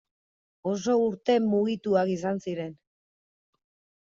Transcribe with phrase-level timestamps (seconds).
[0.71, 2.73] Oso urte mugituak izan ziren.